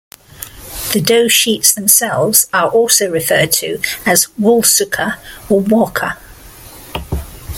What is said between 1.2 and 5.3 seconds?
sheets themselves, are also referred to as walsouka